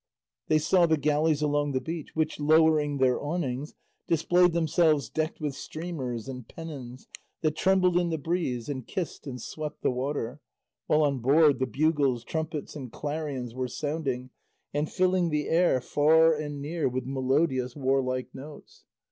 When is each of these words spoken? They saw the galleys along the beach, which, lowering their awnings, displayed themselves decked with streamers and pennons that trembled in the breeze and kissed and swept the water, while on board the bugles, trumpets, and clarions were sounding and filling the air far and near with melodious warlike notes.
They 0.47 0.57
saw 0.57 0.87
the 0.87 0.97
galleys 0.97 1.43
along 1.43 1.73
the 1.73 1.79
beach, 1.79 2.15
which, 2.15 2.39
lowering 2.39 2.97
their 2.97 3.21
awnings, 3.21 3.75
displayed 4.07 4.51
themselves 4.51 5.09
decked 5.11 5.39
with 5.39 5.53
streamers 5.53 6.27
and 6.27 6.47
pennons 6.47 7.07
that 7.41 7.55
trembled 7.55 7.99
in 7.99 8.09
the 8.09 8.17
breeze 8.17 8.67
and 8.67 8.87
kissed 8.87 9.27
and 9.27 9.39
swept 9.39 9.83
the 9.83 9.91
water, 9.91 10.39
while 10.87 11.03
on 11.03 11.19
board 11.19 11.59
the 11.59 11.67
bugles, 11.67 12.23
trumpets, 12.23 12.75
and 12.75 12.91
clarions 12.91 13.53
were 13.53 13.67
sounding 13.67 14.31
and 14.73 14.91
filling 14.91 15.29
the 15.29 15.47
air 15.47 15.79
far 15.79 16.33
and 16.33 16.63
near 16.63 16.89
with 16.89 17.05
melodious 17.05 17.75
warlike 17.75 18.33
notes. 18.33 18.85